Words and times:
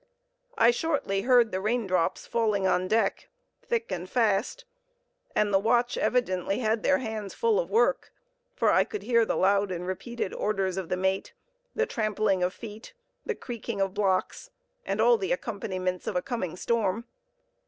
I 0.57 0.71
shortly 0.71 1.21
heard 1.21 1.51
the 1.51 1.61
rain 1.61 1.85
drops 1.85 2.25
falling 2.25 2.65
on 2.65 2.87
deck, 2.87 3.27
thick 3.61 3.91
and 3.91 4.09
fast, 4.09 4.65
and 5.35 5.53
the 5.53 5.59
watch 5.59 5.95
evidently 5.95 6.57
had 6.57 6.81
their 6.81 6.97
hands 6.97 7.35
full 7.35 7.59
of 7.59 7.69
work, 7.69 8.11
for 8.55 8.71
I 8.71 8.83
could 8.83 9.03
hear 9.03 9.25
the 9.25 9.37
loud 9.37 9.71
and 9.71 9.85
repeated 9.85 10.33
orders 10.33 10.75
of 10.75 10.89
the 10.89 10.97
mate, 10.97 11.33
the 11.75 11.85
trampling 11.85 12.41
of 12.41 12.51
feet, 12.51 12.95
the 13.27 13.35
creaking 13.35 13.79
of 13.79 13.93
blocks, 13.93 14.49
and 14.87 14.99
all 14.99 15.19
the 15.19 15.31
accompaniments 15.33 16.07
of 16.07 16.15
a 16.15 16.21
coming 16.23 16.55
storm. 16.55 17.05